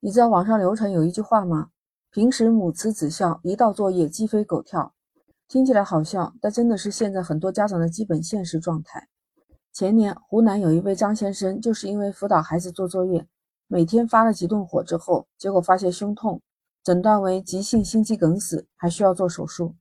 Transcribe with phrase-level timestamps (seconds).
[0.00, 1.68] 你知道网上流传有一句话吗？
[2.10, 4.92] 平时母慈子孝，一到作业鸡飞狗跳。
[5.48, 9.08] 听起来好笑，但真的是现在很多家长的基本现实状态。
[9.72, 13.26] 前年，湖南有一位张先生，就是因为辅导孩子做作业，
[13.68, 16.42] 每天发了几顿火之后，结果发现胸痛，
[16.84, 19.74] 诊断为急性心肌梗死，还需要做手术。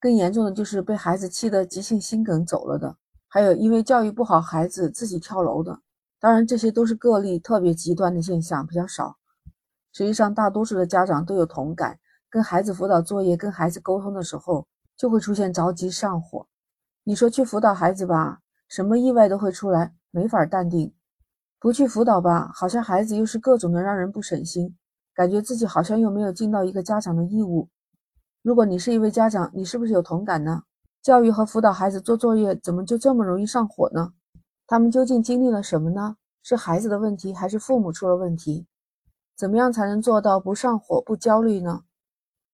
[0.00, 2.96] 更严重的就是被孩子气得急性心梗走了的，
[3.28, 5.80] 还有因为教育不好孩子自己跳楼的。
[6.18, 9.17] 当然，这些都是个例，特别极端的现象比较少。
[9.98, 11.98] 实际上，大多数的家长都有同感，
[12.30, 14.68] 跟孩子辅导作业、跟孩子沟通的时候。
[14.96, 16.46] 就会出现着急上火。
[17.04, 20.92] 你说去辅导孩子吧，什么意外都会出来，没法淡定；
[21.60, 24.76] 不去辅导吧，好像孩子又是各种的让人不省心，
[25.14, 27.68] 感觉自己好像又没有尽到一个家长的义务。
[28.42, 30.62] 如果你是一位家长，你是不是有同感呢？
[31.00, 34.12] 教育和辅导孩子做作业，怎么就这么容易上火呢？
[34.66, 36.16] 他们究竟经历了什么呢？
[36.42, 38.66] 是孩子的问题，还是父母出了问题？
[39.38, 41.84] 怎么样才能做到不上火、不焦虑呢？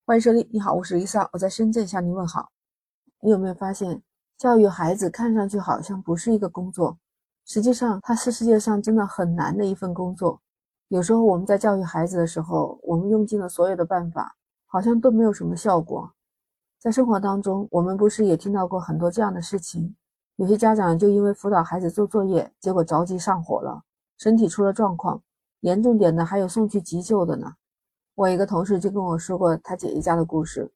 [0.05, 2.51] 欢迎收听，你好，我是 Lisa，我在深圳向您问好。
[3.23, 4.03] 你有没有发现，
[4.37, 6.99] 教育孩子看上去好像不是一个工作，
[7.47, 10.43] 实际上它是世界上真的很难的一份工作。
[10.89, 16.13] 有时候我们在教育孩子的时候，我们用尽了所有的办法，好像都没有什么效果。
[16.79, 19.97] 在生活当中，我们不是也听到过很多这样的事情？
[20.37, 23.85] 有些家长就因为辅导孩子做作业，结果着急上火了，
[24.19, 25.23] 身体出了状况，
[25.65, 27.55] 严重点的还有送去急救的呢。
[28.15, 30.71] 我一个同事就跟我说过他姐姐家的故事。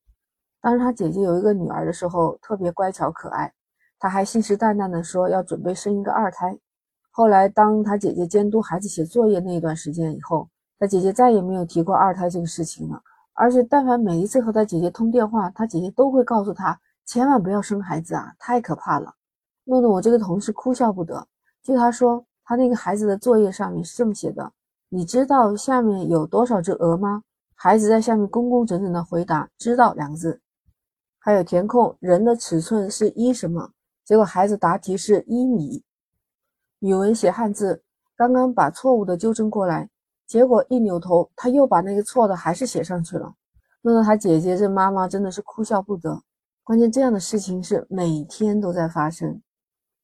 [0.63, 3.53] 当时他姐姐有一个女儿的时候，特别乖巧可爱，
[3.99, 6.59] 他还信誓旦旦地说要准备生一个二胎。
[7.11, 13.03] 后来，当他姐姐监督孩子写作业那一段时间以后，他姐姐再也没有提过二胎这个事情了。
[13.35, 19.15] 而且，但凡每一次和他姐姐通电话，他姐姐都会告诉他千万不要生孩子啊，太可怕了，
[19.65, 21.29] 弄得我这个同事哭笑不得。
[21.63, 24.51] 据他说，他那个孩子的作业上面是这么写的
[24.89, 27.23] ：“你知道下面有多少只鹅吗？”
[27.55, 30.41] 孩子在下面工工整整的回答“知道”两个字，
[31.19, 33.73] 还有填空人的尺寸是一什么？
[34.05, 35.83] 结果孩子答题是一米。
[36.79, 37.83] 语文写汉字，
[38.17, 39.91] 刚刚把错误的纠正过来，
[40.27, 43.35] 结果一扭头他又把那个错的还是写上去了，
[43.83, 46.23] 弄得他姐姐这妈妈真的是哭笑不得。
[46.63, 49.43] 关键这样的事情是每天都在发生。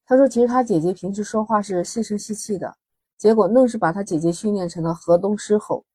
[0.05, 2.75] 他说，其实他姐姐平时说话是细声细气的，
[3.17, 5.85] 结果愣是把他姐姐训练成了河东狮吼。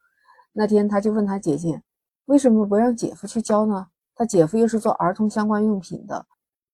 [0.52, 1.82] 那天他就问他姐姐，
[2.24, 3.88] 为什么不让姐夫去教呢？
[4.14, 6.26] 他姐夫又是做儿童相关用品的，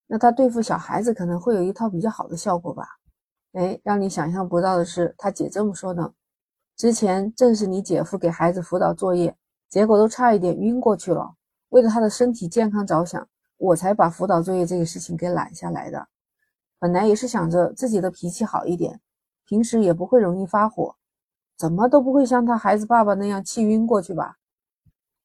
[0.06, 2.84] 那他对付小孩子可能会有一套比较好的效果吧？
[3.52, 6.12] 哎，让你想象不到的是，他姐这么说的：
[6.76, 9.36] 之前正是你姐夫给孩子辅导作业，
[9.68, 11.34] 结果都差一点晕过去了。
[11.68, 16.08] 为了他的身体健康着想，我才把辅导作业这个事情给揽下来的。
[16.78, 19.00] 本来也是想着自己的脾气好一点，
[19.46, 20.96] 平时也不会容易发火。
[21.56, 24.36] 怎么都不会像他孩子爸爸那样气晕过去吧？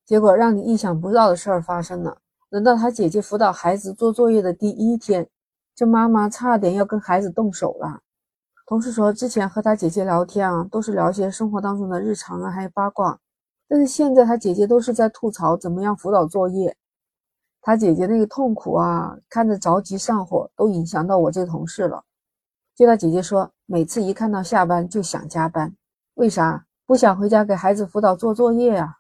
[0.06, 2.20] 结果让你意想不到的事儿发生了。
[2.50, 5.30] 轮到他姐姐辅导孩子做作业的第一天，
[5.76, 8.02] 这妈妈差点要跟孩子动手了。
[8.66, 13.20] 同事说，之前和他姐姐聊天啊，都是聊些生活当中的日常啊，还有八卦。
[13.68, 16.76] 但是现在他姐姐都是在吐槽怎么样辅导作业。
[17.62, 22.03] 他姐姐那个痛苦啊，看着着急上火，都影响到我这同事了。
[22.81, 25.72] 就他姐姐说，每次一看到下班就想加班。
[26.16, 28.97] 为啥不想回家给孩子辅导做作业呀？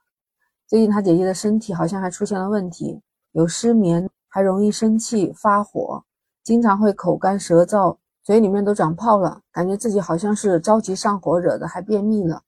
[0.67, 6.03] 最近他姐姐的身体好像还出现了问题，有失眠，还容易生气发火，
[6.43, 12.43] 经常会口干舌燥，嘴里面都长泡了，感觉自己好像是着急上火惹的，还便秘了。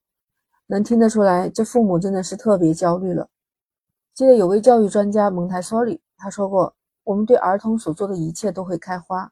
[0.68, 3.28] 能听得出来，这父母真的是特别焦虑了。
[4.14, 9.32] 记得有位教育专家蒙台梭利，他说过，我们对儿童所做的一切都会开花，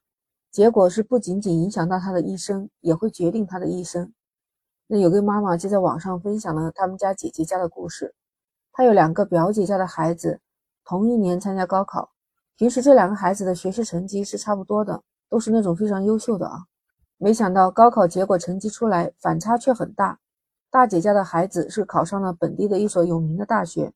[0.52, 4.14] 结果是不仅仅影响到他的一生，也会决定他的一生。
[4.88, 8.14] 那有个妈妈就在网上分享了他们家姐姐家的故事。
[8.74, 10.42] 她有两个表姐家的孩子，
[10.84, 12.12] 同一年参加高考。
[12.58, 16.66] 平时这两个孩子的学习成绩是差不多的，都是那种非常优秀的啊。
[17.18, 20.20] 没想到高考结果成绩出来，反差却很大。
[20.70, 23.94] 大姐家的孩子是考上了本地的一所有名的大学，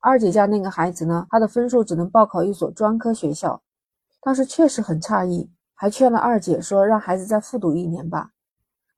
[0.00, 3.62] 二姐家那个孩子呢，他的分数只能报考一所专科学校。
[4.20, 8.32] 当时确实很诧异，还劝了二姐说让孩子再复读一年吧。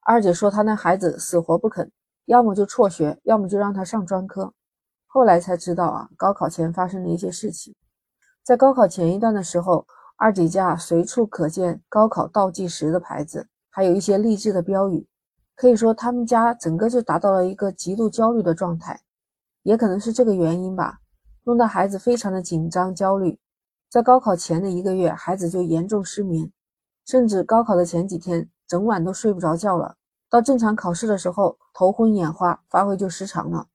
[0.00, 1.92] 二姐说：“她那孩子死活不肯，
[2.24, 4.54] 要么就辍学，要么就让他上专科。”
[5.06, 7.76] 后来才知道啊，高考前发生的一些事情。
[8.42, 9.86] 在高考前一段的时候，
[10.16, 15.06] 二姐家随处可见高考倒计时的牌子，还有一些励志的标语。
[15.54, 18.98] 可以说，他们家整个就达到了一个极度焦虑的状态。
[19.64, 21.00] 也可能是这个原因吧，
[21.44, 23.38] 弄得孩子非常的紧张焦虑。
[23.90, 26.50] 在高考前的一个月，孩子就严重失眠，
[27.10, 28.48] 甚至高考的前几天。
[28.68, 29.96] 整晚都睡不着觉了，
[30.30, 33.66] 到正常考试的时候头昏眼花，发挥就失常了。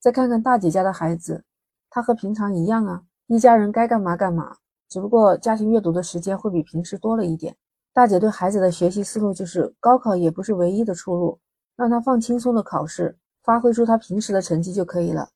[0.00, 1.44] 再看看大姐家的孩子，
[1.90, 4.56] 他和平常一样啊，一家人该干嘛干嘛，
[4.88, 7.54] 只不过家庭阅读的时间会比平时多了一点。
[7.92, 11.38] 大姐对孩子的学习思路就是，高考也不是唯一的出路，
[11.76, 15.28] 让他放轻松的考试，发挥出他平时的成绩就可以了。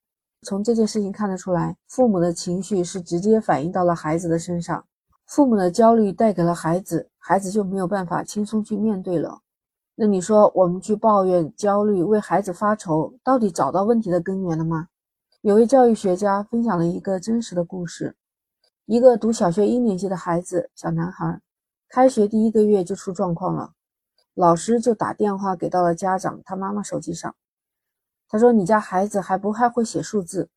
[0.46, 4.82] 从这件事情看得出来，父母的情绪是直接反映到了孩子的身上。
[5.26, 9.40] 父母的焦虑带给了孩子，孩子就没有办法轻松去面对了。
[9.94, 14.88] 那你说，我们去抱怨、焦虑、为孩子发愁，到底找到问题的根源了吗？
[15.40, 18.14] 有位教育学家分享了一个真实的故事：
[18.84, 21.40] 一个读小学一年级的孩子，小男孩，
[21.88, 23.72] 开学第一个月就出状况了，
[24.34, 27.34] 老师就打电话给到了家长他妈妈手机上。
[28.28, 30.50] 他说：“你家孩子还不太会写数字，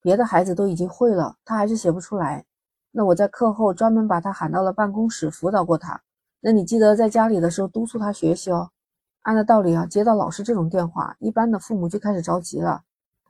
[0.00, 2.46] 别的孩子都已经会了，他还是写不出来。”
[2.92, 6.00] 那我在课后专门把他喊到了办公室辅导过他。
[6.46, 8.70] 那你记得在家里的时候督促他学习哦。
[9.22, 12.82] 按照道理啊，接到老师这种电话，一般的父母就开始着急了，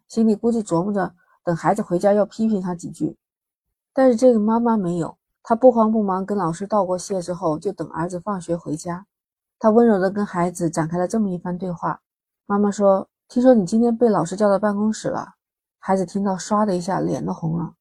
[0.06, 3.16] 心里估计琢磨着等孩子回家要批评他几句。
[3.94, 9.06] 但是这个妈妈没有，她不慌不忙跟老师道过谢之后，就等儿子放学回家。
[9.58, 12.02] 她温柔地跟孩子展开了这么一番对话。
[12.44, 15.36] 妈妈说：“听说你今天被老师叫到办公室了。”
[15.80, 17.72] 孩子听到，唰的一下脸都红了。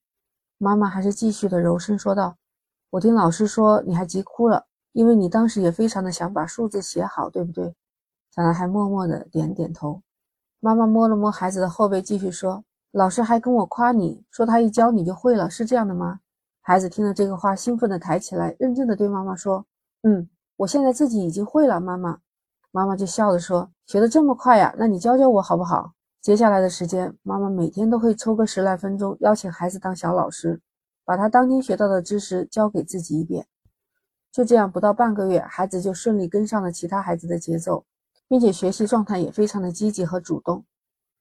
[0.56, 2.36] 妈妈还是继续的柔声说道
[2.88, 4.64] ：“我听老师说你还急哭了，
[4.96, 7.74] 因为你当时也非常的想把数字写好，对不对？”
[8.34, 10.00] 小男孩默默的点点头。
[10.58, 16.20] 妈妈摸了摸孩子的后背，继续说：“老师还跟我夸你说他一教你就会了，是这样的吗？”
[16.62, 19.66] 孩子听了这个话，兴奋的抬起来，认真的对妈妈说
[20.02, 20.26] ：“嗯，
[20.56, 22.18] 我现在自己已经会了。”妈妈，
[22.70, 24.74] 妈妈就笑着说：“学的这么快呀？
[24.78, 25.92] 那你教教我好不好？”
[26.22, 30.60] 接下来的时间，妈妈每天都会抽个十来分钟，邀请孩子当小老师，
[31.04, 33.46] 把他当天学到的知识教给自己一遍。
[34.36, 37.86] 就这样，不到半个月，孩子就顺利跟上了其他孩子的节奏，
[38.28, 40.62] 并且学习状态也非常的积极和主动。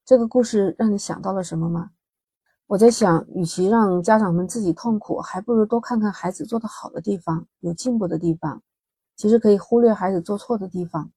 [0.03, 1.91] 这个故事让你想到了什么吗？
[2.67, 8.61] 我在想，与其让家长们自己痛苦，还不如多看看孩子做得好的地方，有进步的地方。
[9.15, 11.09] 其实可以忽略孩子做错的地方。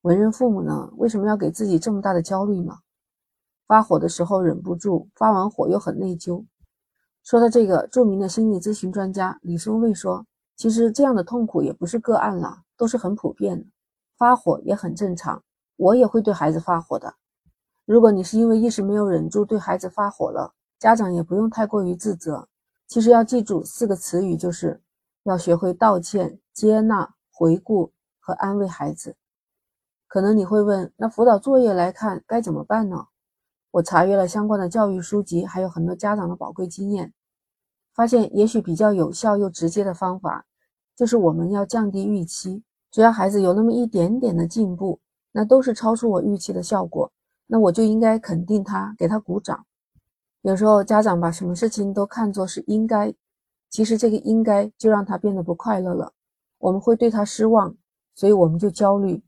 [0.00, 2.76] 为人父母呢，为什么要给自己这么大的焦虑呢？
[3.68, 6.44] 发火的时候忍不住，发完火又很内疚。
[7.22, 10.26] 说到这个，著名的心理咨询专家李松蔚说
[10.56, 13.66] ：“其实这样的痛苦也不是个案了，都是很普遍的。
[14.16, 15.42] 发火也很正常，
[15.76, 17.14] 我也会对孩子发火的。
[17.84, 22.48] 如果你是因为一时没有忍住对孩子发火了，家长也不用太过于自责。
[22.88, 24.80] 其实要记住四个词语，就是
[25.24, 29.16] 要学会道歉、接纳、回顾和安慰孩子。
[30.08, 33.08] 可能你会问，那辅导作业来看该怎么办呢？”
[33.72, 37.12] 我查阅了相关的教育书籍，还有很多家长的宝贵经验，
[37.96, 40.44] 发现也许比较有效又直接的方法，
[40.94, 42.62] 就是我们要降低预期。
[42.90, 45.00] 只要孩子有那么一点点的进步，
[45.32, 47.10] 那都是超出我预期的效果，
[47.46, 49.64] 那我就应该肯定他，给他鼓掌。
[50.42, 53.12] 有时候家长把什么事情都看作是应该，
[53.70, 56.12] 其实这个应该就让他变得不快乐了，
[56.58, 57.74] 我们会对他失望，
[58.14, 59.22] 所以我们就焦虑。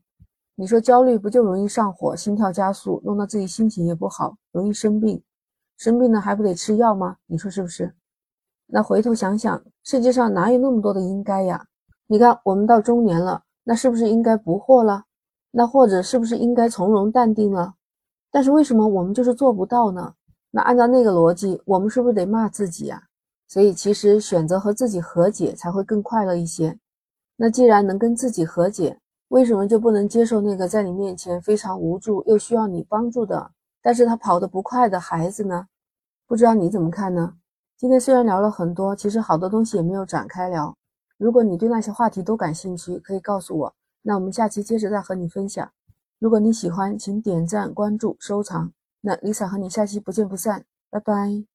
[0.55, 5.21] 你说焦虑不就容易上火、心跳加速，弄到自己心情也不好，容易生病。
[5.77, 7.17] 生病了还不得吃药吗？
[7.25, 7.95] 你说是不是？
[8.71, 11.65] 那回头想想，世界上哪有那么多的应该呀？
[12.05, 15.05] 你看我们到中年了，那是不是应该不惑了？
[15.49, 17.73] 那或者是不是应该从容淡定了？
[18.29, 20.13] 但是为什么我们就是做不到呢？
[20.51, 23.01] 那按照那个逻辑，我们是不是得骂自己呀？
[23.47, 26.77] 所以其实选择和自己和解才会更快乐一些。
[27.37, 33.49] 那既然能跟自己和解，为什么就不能接受那个在你面前非常无助又需要你帮助的，
[33.81, 35.65] 但是他跑得不快的孩子呢？
[36.27, 37.33] 不知道你怎么看呢？
[37.79, 40.75] 今天虽然聊了很多，其实好多东西也没有展开聊。
[41.17, 45.71] 如果你对那些话题都感兴趣，可以告诉我，那我们下期接着再和你分享。
[46.19, 48.73] 如果你喜欢，请点赞、关注、收藏。
[48.99, 51.48] 那 Lisa 和你下期不见不散，拜拜。